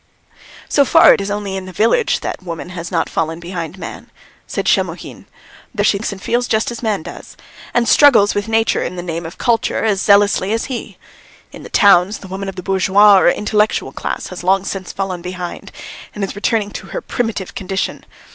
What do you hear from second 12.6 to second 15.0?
bourgeois or intellectual class has long since